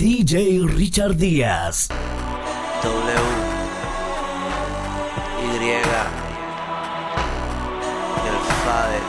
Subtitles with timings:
[0.00, 1.88] DJ Richard Díaz.
[2.82, 3.20] W.
[5.42, 5.68] Y.
[8.26, 9.02] El Fader.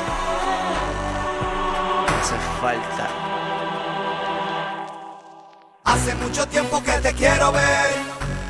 [2.20, 3.08] Hace falta.
[5.86, 7.90] Hace mucho tiempo que te quiero ver.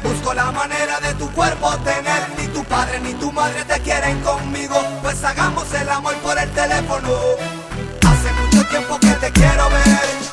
[0.01, 2.27] Busco la manera de tu cuerpo tener.
[2.39, 4.81] Ni tu padre ni tu madre te quieren conmigo.
[5.03, 7.09] Pues hagamos el amor por el teléfono.
[8.01, 10.30] Hace mucho tiempo que te quiero ver.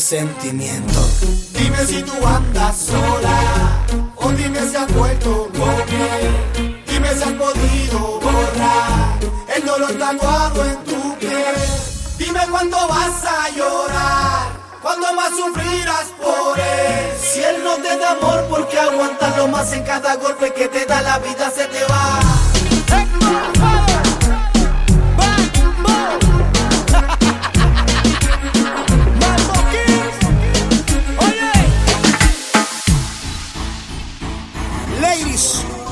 [0.00, 1.00] sentimiento.
[1.56, 3.09] Dime si tú andas solo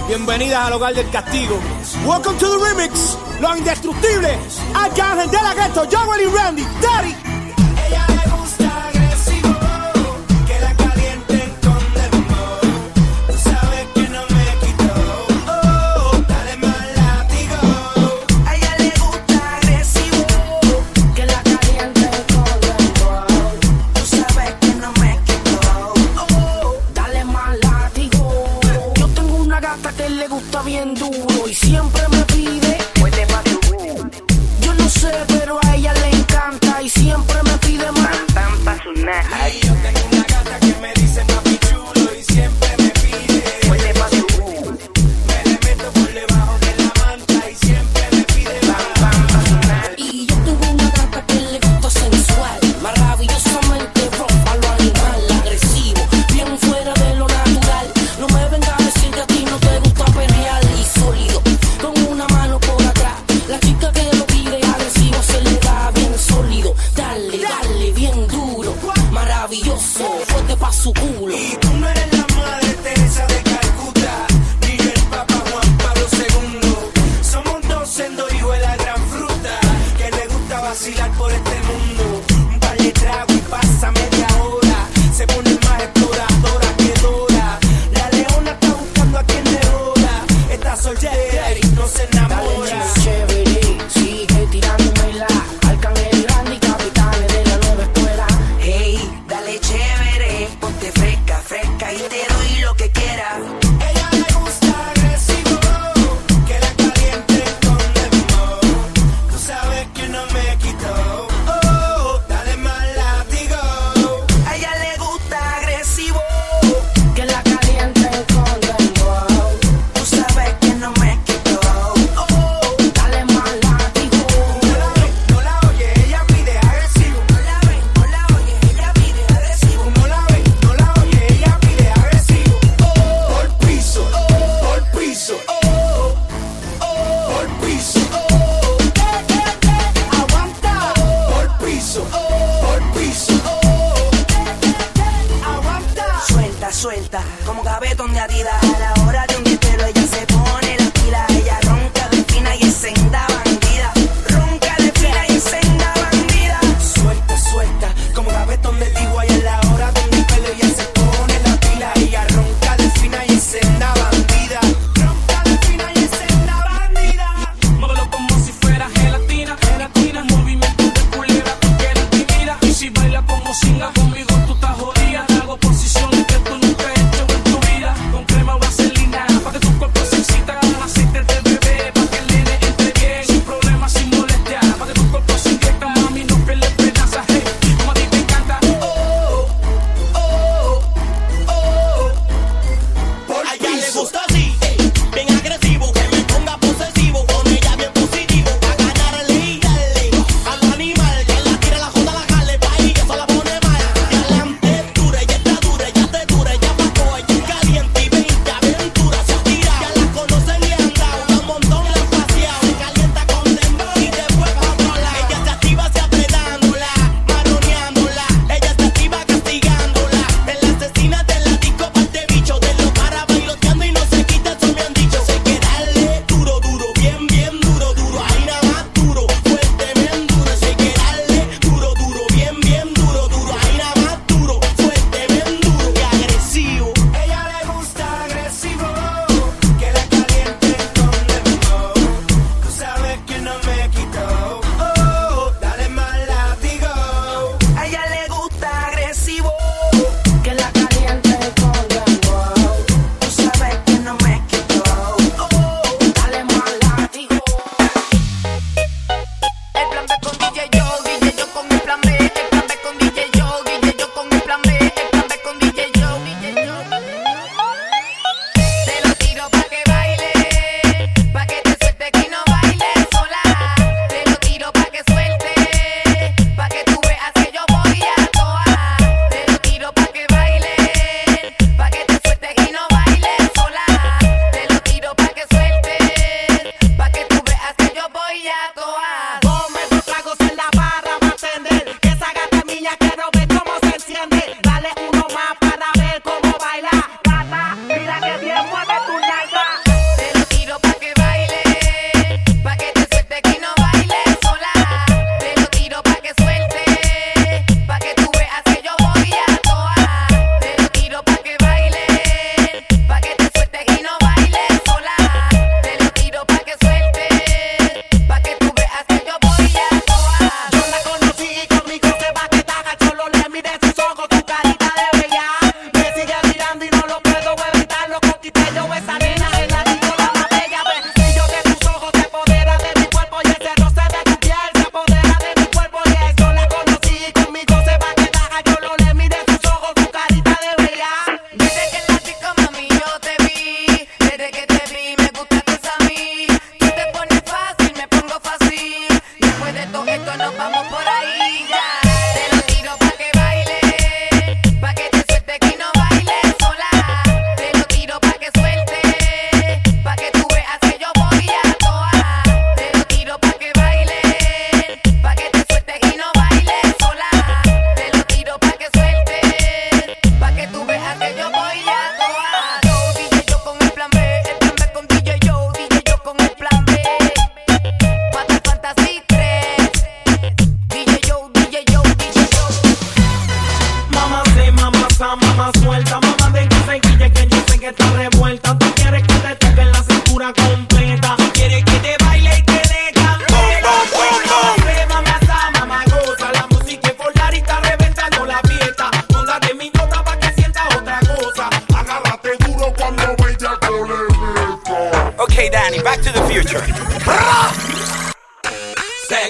[0.08, 1.60] Bienvenidas al hogar del castigo.
[2.06, 3.18] Welcome to the remix.
[3.42, 4.58] Los indestructibles.
[4.74, 7.27] Arcángel de la Ghetto, Joel y Randy, Daddy.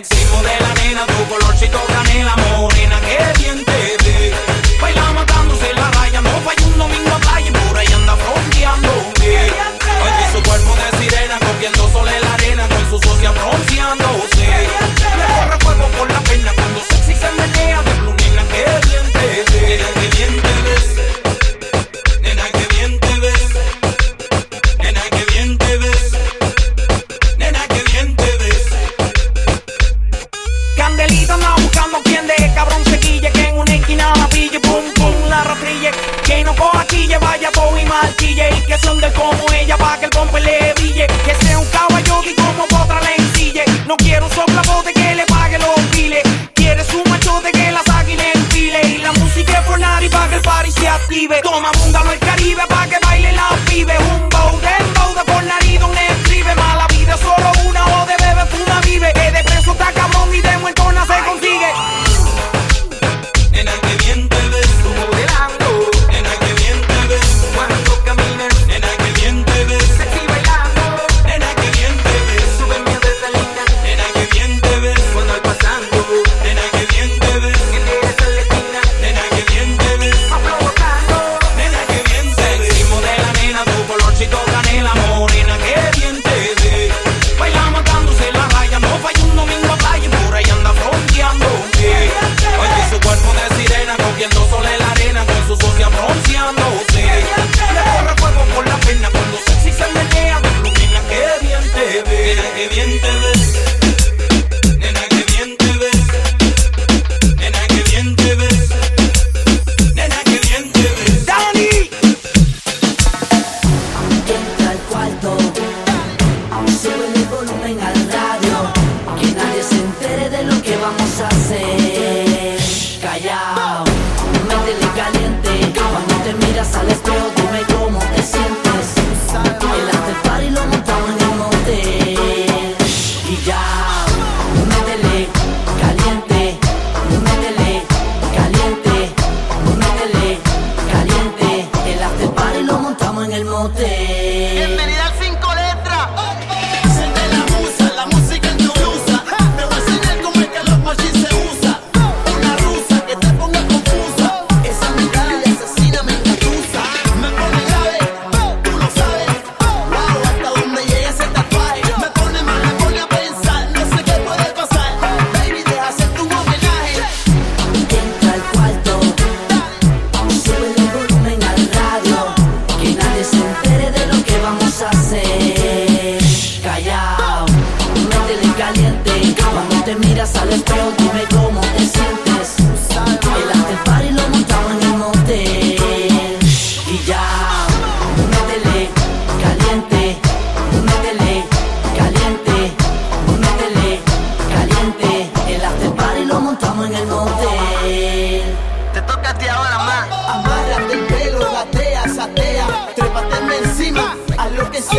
[0.05, 1.88] sexy, modela nena, tu colorcito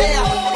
[0.00, 0.49] yeah.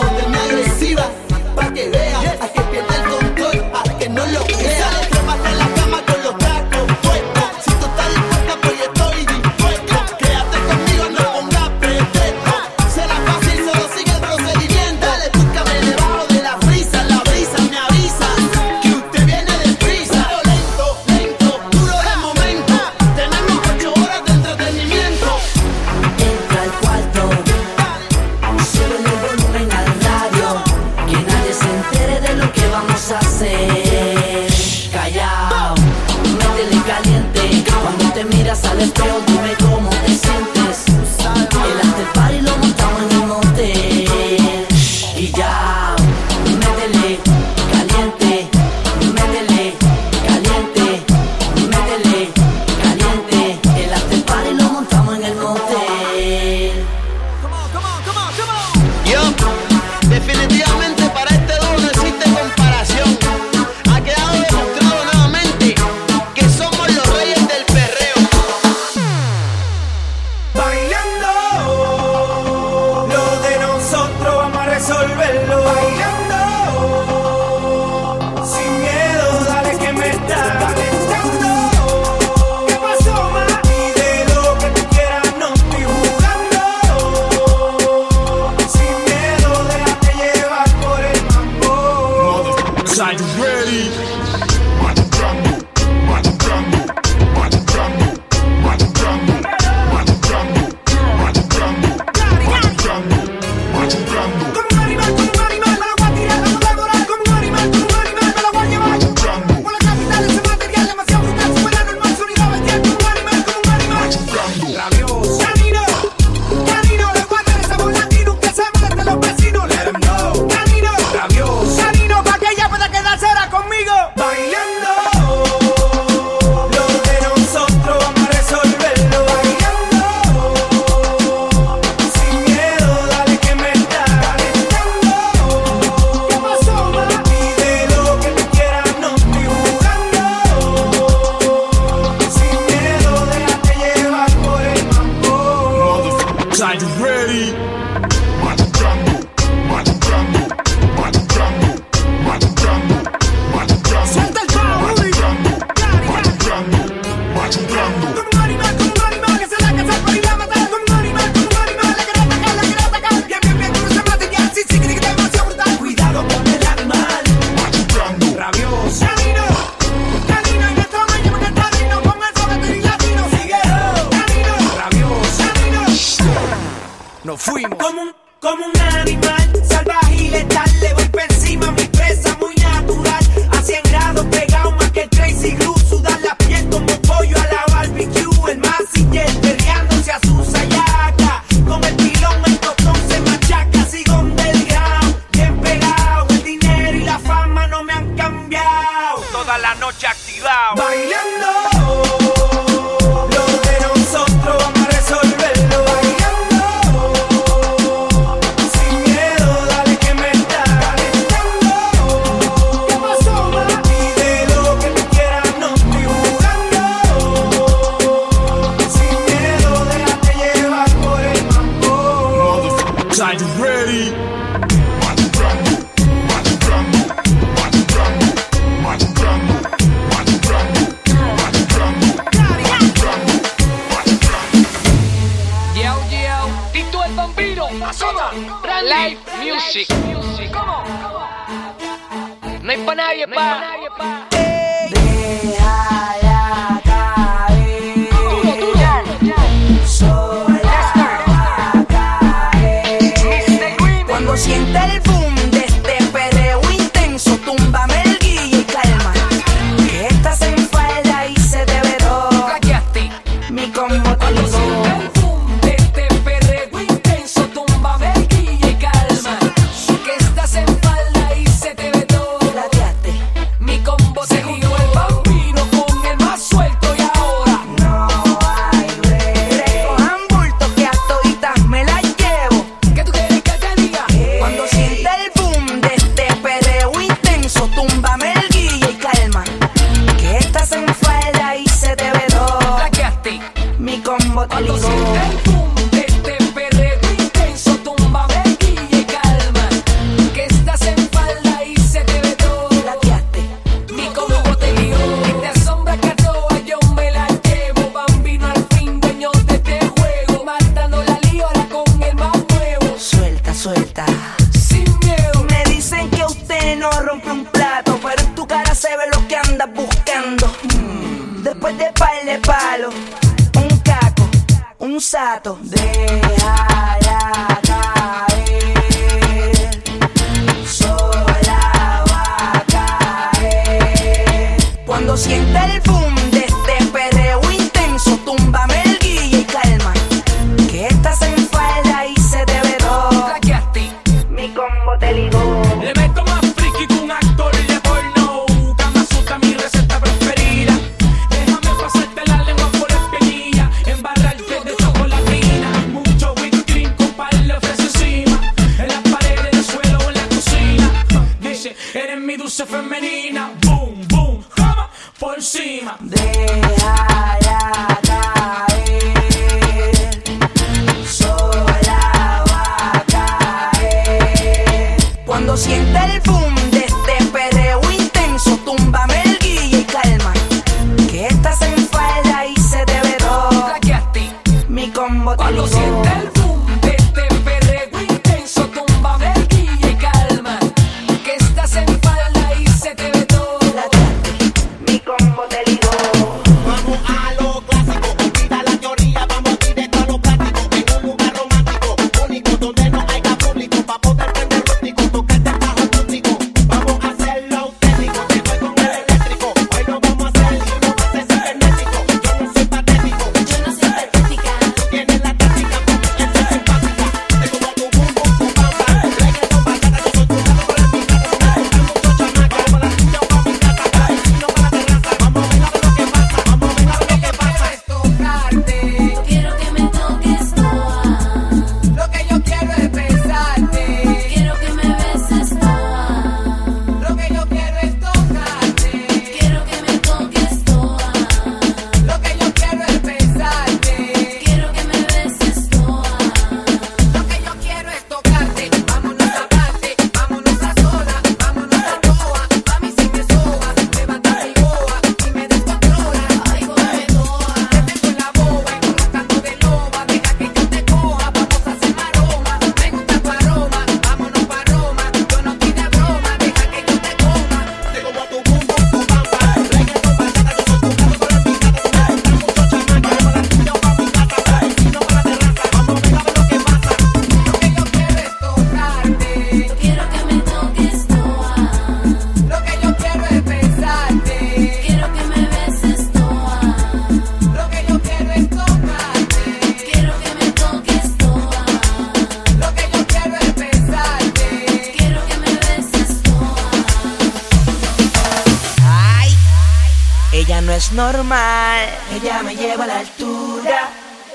[500.95, 501.89] normal.
[502.15, 503.91] Ella me lleva a la altura,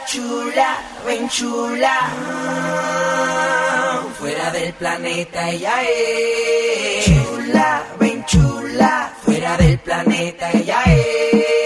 [0.05, 1.95] chula, ven chula.
[4.19, 7.05] Fuera del planeta ella es.
[7.05, 11.58] Chula, ven chula, fuera del planeta ella es.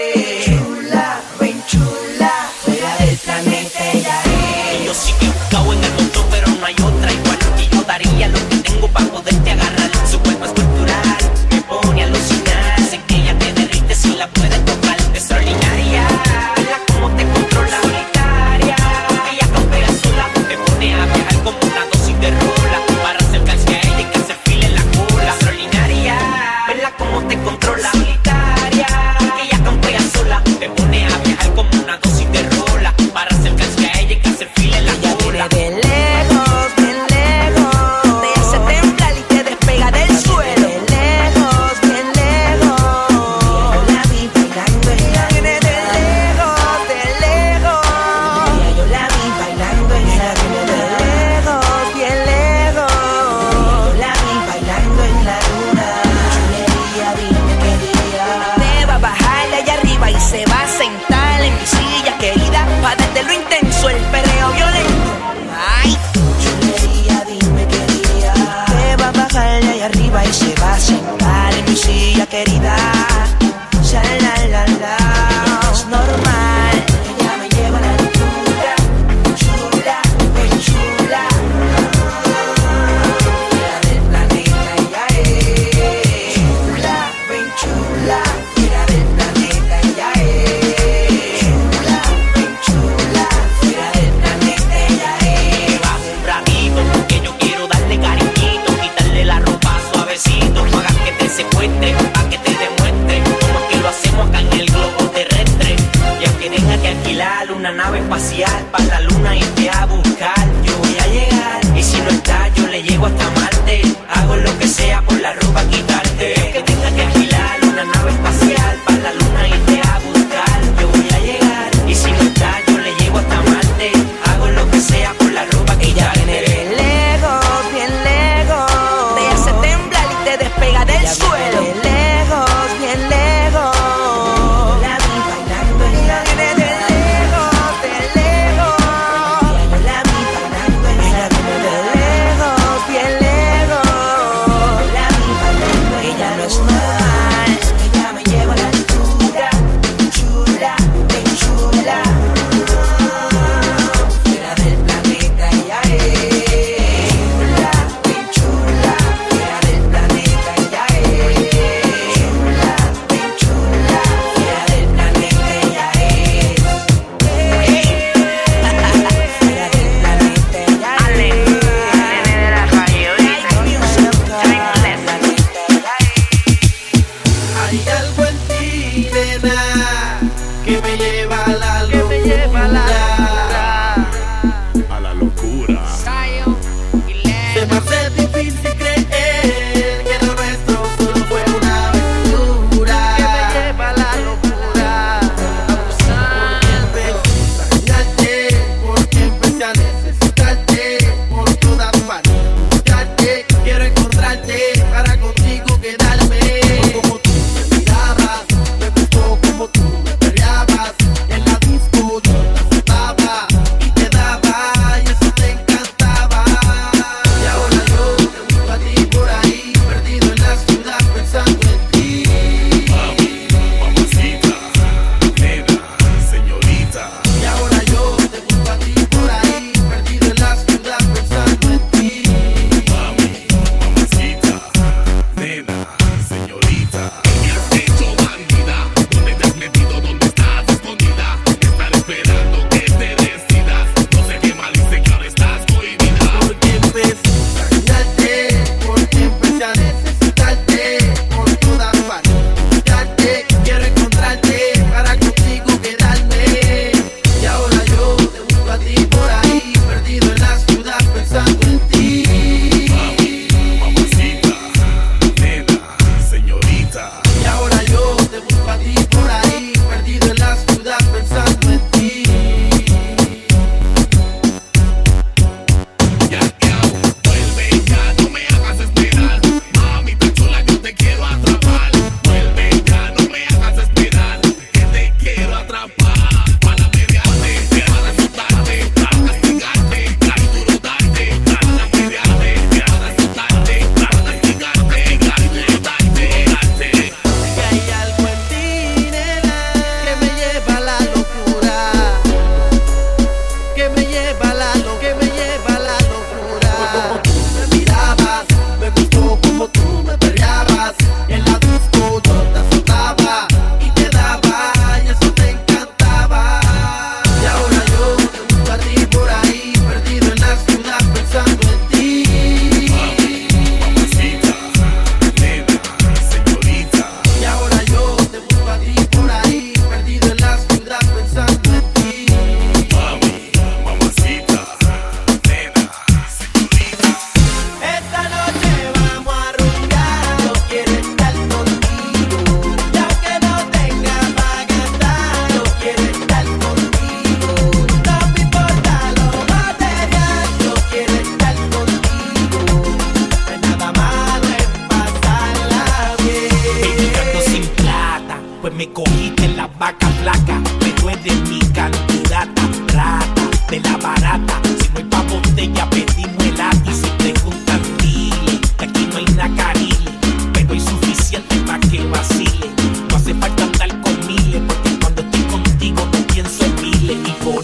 [103.84, 105.76] lo hacemos acá en el globo terrestre.
[106.20, 110.46] Y aunque tenga que alquilar una nave espacial para la luna y irte a buscar,
[110.64, 111.60] yo voy a llegar.
[111.76, 113.82] Y si no está, yo le llego hasta Marte.
[114.08, 115.63] Hago lo que sea por la ropa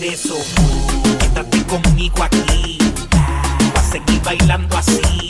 [0.03, 0.37] eso.
[1.21, 2.79] Esta te comunico aquí.
[3.75, 5.30] Va a seguir bailando así.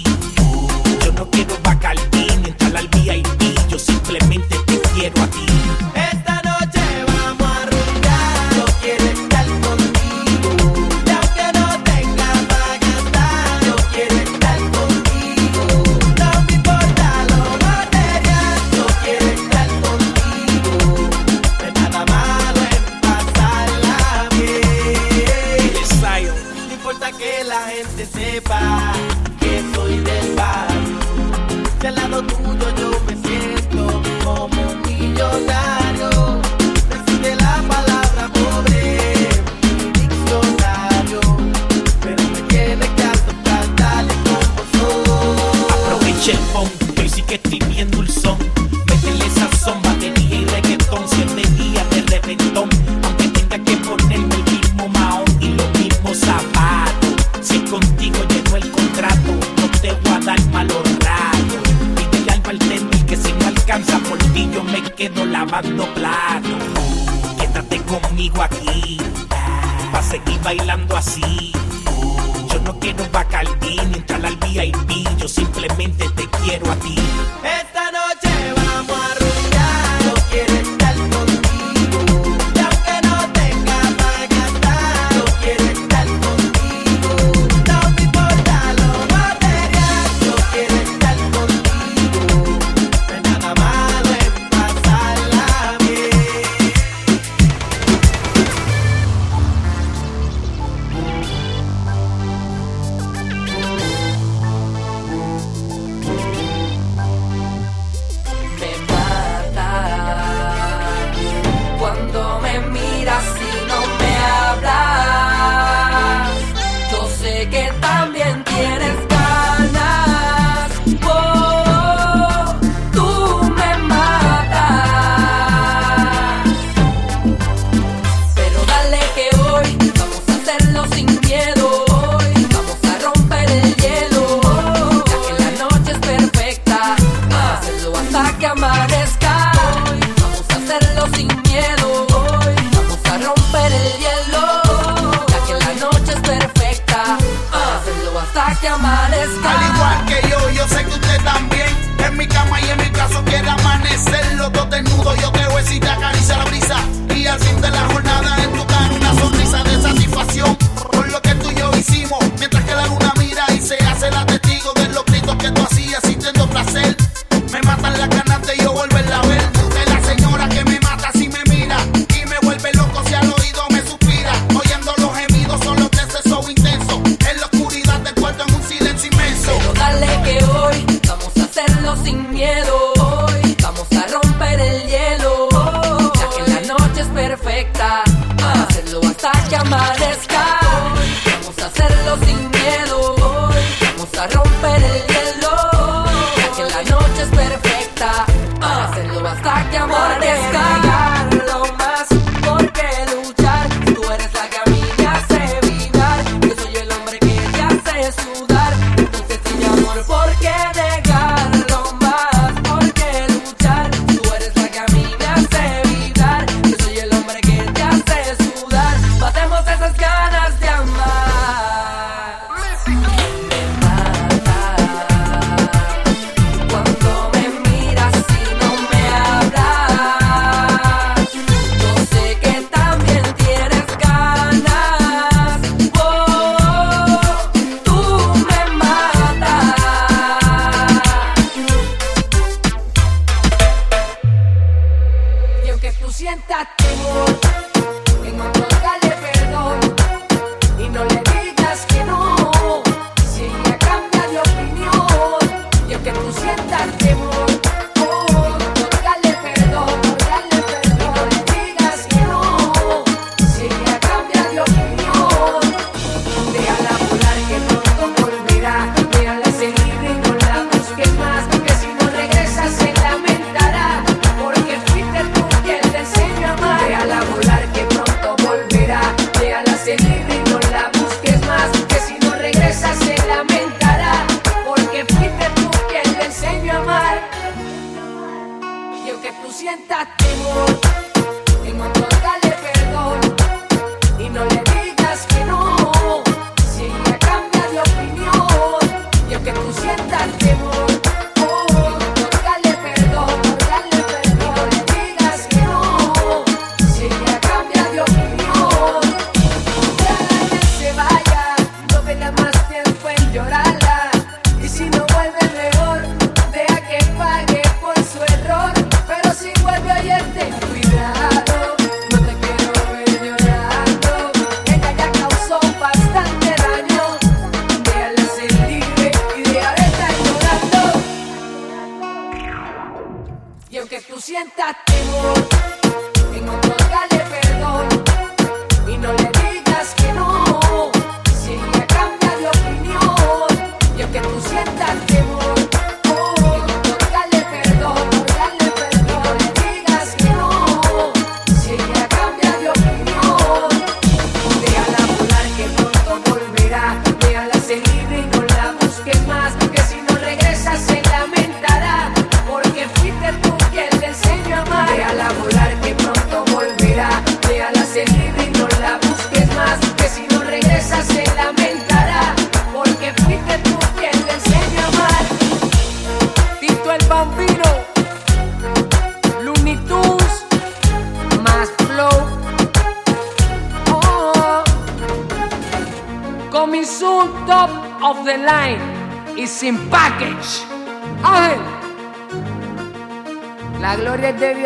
[65.01, 66.63] quedo lavando platos.
[67.39, 68.99] Quédate conmigo aquí,
[69.91, 71.53] pa' seguir bailando así.
[72.53, 76.97] Yo no quiero bacardí ni entrar al VIP, yo simplemente te quiero a ti.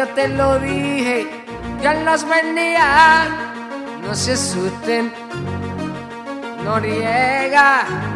[0.04, 1.26] Dios te lo dije.
[1.80, 3.26] Dios los bendiga.
[4.02, 5.10] No se asusten.
[6.62, 8.13] Noriega.